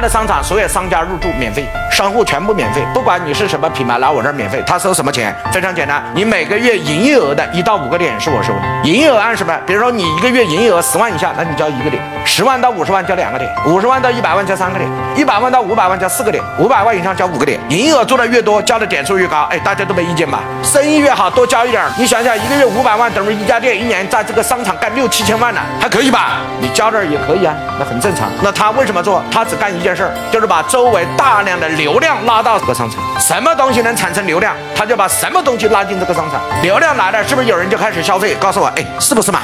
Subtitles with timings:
[0.00, 4.62] 的商场所有商家入驻免费，商户全部免费，不管你是什么品牌来我这儿免费。
[4.66, 5.34] 他收什么钱？
[5.52, 8.60] 非常简单，你每个月营业额的一到五个点是我收的。
[8.84, 9.54] 营业额按什么？
[9.66, 17.60] 比如说你一个月营业额十万以下，那你交一个点；十万到五十万交两个点；五十万到一百万交三个点；一百万到五百万交四个点；五百万以上交五个点。
[17.68, 19.42] 营业额做的越多，交的点数越高。
[19.50, 20.40] 哎，大家都没意见吧？
[20.62, 21.82] 生意越好，多交一点。
[21.98, 26.38] 你想想，一个月五百万等于一家店一年在这个商场干六七千万呢，还可以吧？
[26.60, 28.30] 你交点也可以啊，那很正常。
[28.42, 29.22] 那他为什么做？
[29.30, 33.02] 他只干一件事儿，就是把周围大量的流量拉到这个商城。
[33.18, 36.40] 什么东西能产生流量，他就把什么东西拉进这个商场。
[36.62, 38.36] 流量来了，是不是有人就开始消费？
[38.36, 39.40] 告诉我，哎，是不是嘛？